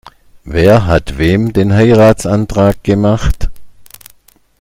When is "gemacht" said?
2.83-3.51